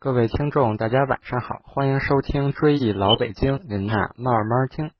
[0.00, 4.92] 各位听众，大家晚上好，欢迎收听《追忆老北京》，您呐慢慢听。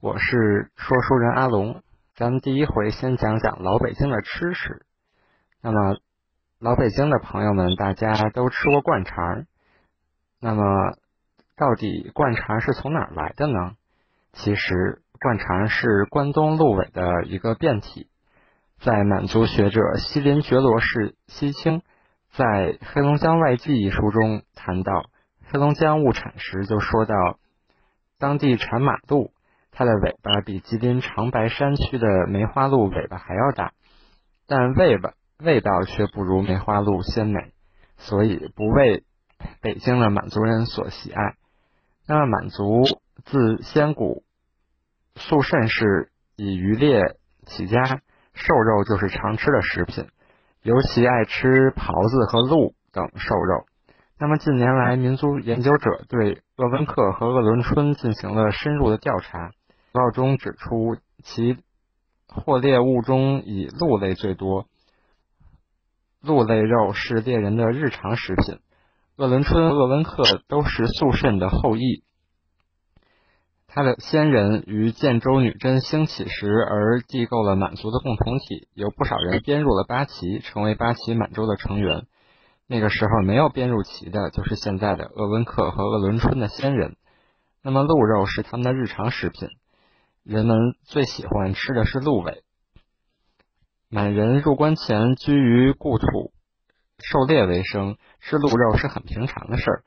[0.00, 1.82] 我是说书人阿龙，
[2.14, 4.86] 咱们第一回先讲讲老北京的吃食。
[5.60, 5.98] 那么，
[6.58, 9.44] 老北京的朋友们，大家都吃过灌肠。
[10.40, 10.62] 那么，
[11.54, 13.72] 到底灌肠是从哪儿来的呢？
[14.32, 18.08] 其实，灌肠是关东鹿尾的一个变体。
[18.80, 21.82] 在满族学者西林觉罗氏西清。
[22.36, 22.44] 在
[22.82, 25.04] 《黑龙江外记》一书中谈到，
[25.46, 27.14] 黑龙江物产时就说到，
[28.18, 29.30] 当地产马鹿，
[29.70, 33.72] 它的尾巴比吉林长白山区的梅花鹿尾巴还要大，
[34.48, 37.52] 但味吧味道却不如梅花鹿鲜美，
[37.98, 39.04] 所以不为
[39.60, 41.34] 北京的满族人所喜爱。
[42.08, 42.82] 那么满族
[43.24, 44.24] 自先古
[45.14, 47.00] 素甚是以渔猎
[47.46, 48.00] 起家，
[48.32, 50.08] 瘦肉就是常吃的食品。
[50.64, 53.66] 尤其爱吃狍子和鹿等瘦肉。
[54.18, 59.50] 那么近年来，民族研究者对鄂温克和鄂伦春进行了深入的调查，
[59.92, 61.58] 报告中指出，其
[62.26, 64.64] 获猎物中以鹿类最多，
[66.22, 68.58] 鹿类肉是猎人的日常食品。
[69.16, 72.02] 鄂伦春、鄂温克都是肃慎的后裔。
[73.74, 82.06] 他的先人于建州女真兴起时而缔构了满族的共同体，有不少人编入了八旗，成为八旗满洲的成员。
[82.68, 86.94] 那个时候没有编入旗的，就是现在的鄂温克和鄂伦春的先人。
[87.64, 89.48] 那么鹿肉是他们的日常食品，
[90.22, 92.44] 人们最喜欢吃的是鹿尾。
[93.90, 96.32] 满人入关前居于故土，
[97.00, 99.82] 狩猎为生，吃鹿肉是很平常的事儿。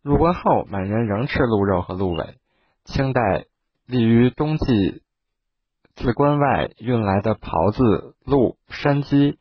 [0.00, 2.36] 入关后，满人仍吃鹿肉和鹿尾。
[2.84, 3.46] 清代
[3.86, 5.02] 立于冬季
[5.94, 9.38] 自关外运来的狍子、鹿、山鸡、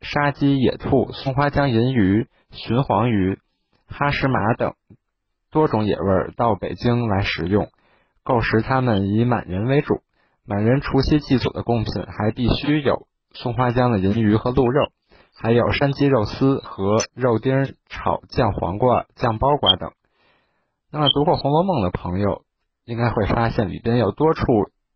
[0.00, 3.38] 沙鸡、野兔、松花江银鱼、鲟黄鱼、
[3.86, 4.74] 哈什马等
[5.50, 7.68] 多种野味到北京来食用，
[8.22, 10.02] 购食他们以满人为主。
[10.46, 14.90] 满人除夕祭祖的贡品还必须有松花江的银鱼和鹿肉，
[15.36, 19.92] 还有山鸡肉丝和肉丁炒酱黄瓜、酱包瓜等。
[20.90, 22.42] 那么读过《红楼梦》的朋友。
[22.90, 24.42] 应该会发现里边有多处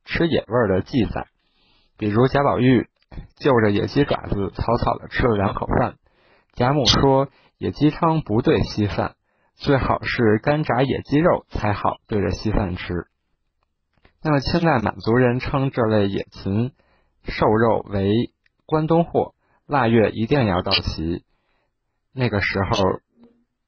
[0.04, 1.28] 吃野味的记载，
[1.96, 2.88] 比如贾宝玉
[3.36, 5.94] 就着野鸡爪子草草的吃了两口饭。
[6.54, 9.14] 贾母说野鸡汤不对稀饭，
[9.54, 13.06] 最好是干炸野鸡肉才好对着稀饭吃。
[14.24, 16.72] 那么清代满族人称这类野禽
[17.22, 18.32] 瘦肉为
[18.66, 19.34] 关东货，
[19.68, 21.22] 腊月一定要到齐。
[22.12, 22.98] 那个时候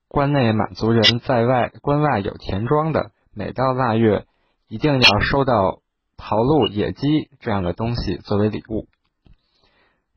[0.09, 3.13] 关内满族人在外关外有田庄的。
[3.39, 4.25] 每到腊月，
[4.67, 5.83] 一定要收到
[6.17, 8.89] 桃鹿、野鸡这样的东西作为礼物。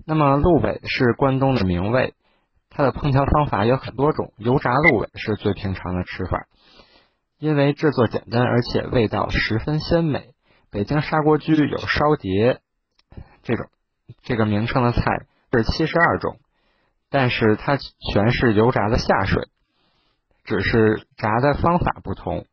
[0.06, 2.14] 那么鹿尾是关东的名味，
[2.70, 6.48] 它的烹调方法有很多种，油炸鹿尾是最平常的吃法，
[7.40, 10.30] 因为制作简单，而且味道十分鲜美。
[10.72, 12.62] 北京砂锅居有烧碟
[13.44, 13.66] 这种
[14.22, 15.02] 这个名称的菜
[15.52, 16.40] 是七十二种，
[17.10, 19.50] 但是它全是油炸的下水，
[20.46, 22.46] 只是炸的方法不同。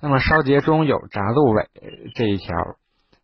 [0.00, 1.68] 那么烧结中有炸鹿尾
[2.14, 2.54] 这一条，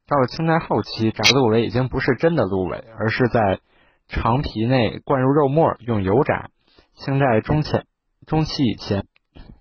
[0.09, 3.61] 到了清代后期，炸鹿尾已经不是真的鹿尾，而是在
[4.09, 6.51] 肠皮内灌入肉末，用油炸。
[6.95, 7.87] 清代中前
[8.27, 9.07] 中期以前，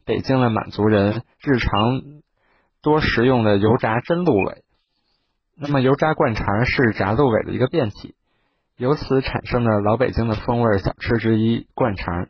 [0.06, 2.02] 北京的满族人日常
[2.82, 4.64] 多食用的油炸真鹿尾。
[5.56, 8.16] 那么油炸灌肠是炸鹿尾的一个变体，
[8.76, 12.28] 由此产生的老北京的风味小吃之一灌肠。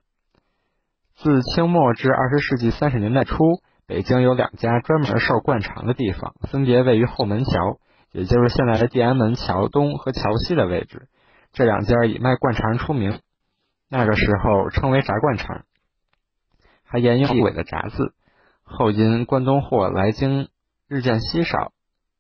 [1.16, 3.62] 自清末至二十世纪三十年代初。
[3.86, 7.80] 北京有两家专门售灌肠的地方，分别位于后门桥，
[8.12, 11.08] 也就是现在的地安门桥东和桥西的位置。
[11.52, 13.20] 这两家以卖灌肠出名，
[13.90, 15.64] 那个时候称为炸灌肠，
[16.86, 18.14] 还沿用尾的炸字。
[18.64, 20.48] 后因关东货来京
[20.88, 21.74] 日渐稀少，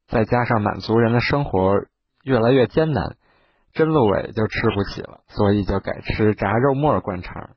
[0.07, 1.85] 再加上满族人的生活
[2.23, 3.15] 越来越艰难，
[3.73, 7.51] 真鹿尾就吃不起了，所以就改吃炸肉末灌肠。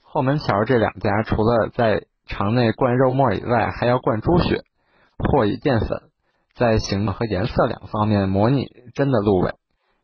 [0.00, 4.62] 后门桥这两家除了在肠内灌肉末以外，还要灌猪血
[5.18, 6.02] 或以淀粉，
[6.54, 9.54] 在形状和颜色两方面模拟真的鹿尾。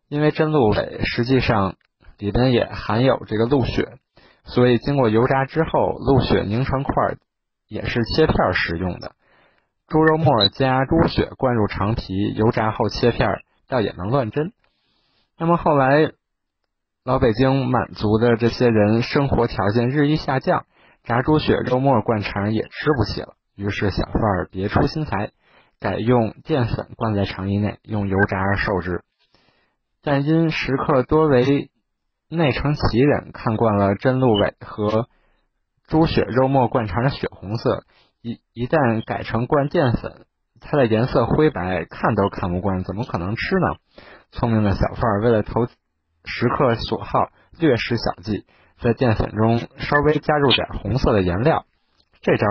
[0.09, 1.75] 因为真鹿尾实际上
[2.19, 3.99] 里边也含有这个鹿血，
[4.45, 7.17] 所以经过油炸之后，鹿血凝成块，
[7.67, 9.13] 也是切片食用的。
[9.89, 14.53] 猪肉末加猪血灌入肠皮，油炸后切片，倒也能乱真。
[15.39, 16.13] 那么后来，
[17.05, 20.67] 老北京满族的这些人生活条件日益下降。
[21.09, 25.31] 炸猪血肉末灌肠也吃不起了，于是小贩儿别出心裁，
[25.81, 29.03] 改用淀粉灌在肠衣内，用油炸而受之。
[30.03, 31.71] 但因食客多为
[32.29, 35.09] 内城旗人，看惯了真鹿尾和
[35.87, 37.85] 猪血肉末灌肠的血红色，
[38.21, 40.27] 一一旦改成灌淀粉，
[40.61, 43.77] 它的颜色灰白，看都看不惯，怎么可能吃呢？
[44.31, 45.69] 聪明的小贩儿为了投
[46.27, 48.45] 食客所好，略施小计，
[48.81, 51.67] 在淀粉中稍微加入点红色的颜料，
[52.21, 52.47] 这招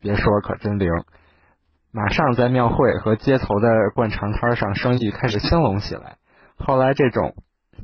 [0.00, 0.88] 别说可真灵，
[1.90, 6.16] 马上在庙会和街头的灌肠摊上生意开始兴隆起来。
[6.56, 7.34] 后来，这种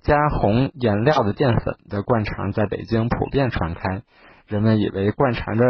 [0.02, 4.02] 加红颜料的淀粉的灌肠在北京普遍传开。
[4.46, 5.64] 人们以为灌肠的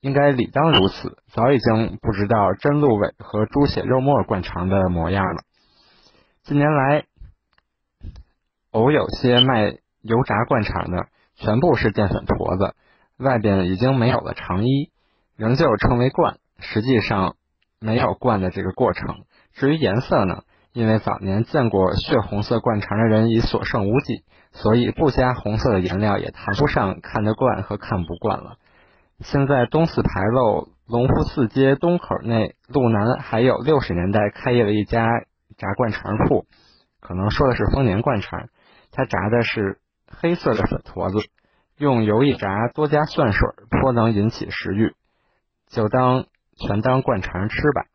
[0.00, 5.42] 应该理当如此，早已经不知道真鹿尾和猪血肉末灌肠的模样了。
[6.42, 7.04] 近年来，
[8.70, 12.74] 偶有些卖油炸灌肠的，全部是淀粉坨子，
[13.18, 14.90] 外边已经没有了肠衣，
[15.36, 17.36] 仍旧称为灌，实际上
[17.78, 19.24] 没有灌的这个过程。
[19.52, 20.42] 至于颜色呢？
[20.72, 28.58] 因为早年见过血红色灌肠的人已所剩无几，所以不加红色的颜料也谈不上看得惯和看不惯了。
[29.20, 35.06] 现在东四牌楼龙福四街东口内路南还有六十年代开业的一家
[35.56, 36.44] 炸灌肠铺，
[37.00, 38.48] 可能说的是丰年灌肠，
[38.92, 41.18] 它炸的是黑色的粉坨子，
[41.76, 44.94] 用油一炸，多加蒜水，颇能引起食欲，
[45.68, 46.26] 就当
[46.56, 47.86] 全当灌肠吃吧。